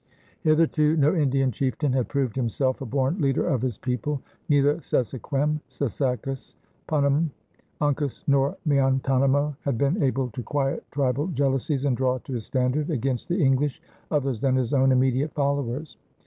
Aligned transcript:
Hitherto 0.41 0.97
no 0.97 1.13
Indian 1.13 1.51
chieftain 1.51 1.93
had 1.93 2.07
proved 2.07 2.35
himself 2.35 2.81
a 2.81 2.87
born 2.87 3.21
leader 3.21 3.45
of 3.45 3.61
his 3.61 3.77
people. 3.77 4.19
Neither 4.49 4.77
Sessaquem, 4.77 5.59
Sassacus, 5.69 6.55
Pumham, 6.87 7.29
Uncas, 7.79 8.23
nor 8.25 8.57
Miantonomo 8.67 9.55
had 9.63 9.77
been 9.77 10.01
able 10.01 10.31
to 10.31 10.41
quiet 10.41 10.83
tribal 10.89 11.27
jealousies 11.27 11.85
and 11.85 11.95
draw 11.95 12.17
to 12.17 12.33
his 12.33 12.47
standard 12.47 12.89
against 12.89 13.29
the 13.29 13.37
English 13.45 13.79
others 14.09 14.41
than 14.41 14.55
his 14.55 14.73
own 14.73 14.91
immediate 14.91 15.35
followers. 15.35 15.97